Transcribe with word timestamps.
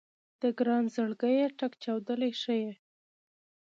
د 0.41 0.43
ګران 0.57 0.83
زړګيه 0.95 1.45
ټک 1.57 1.73
چاودلی 1.83 2.31
ښه 2.41 2.53
يې 2.63 2.71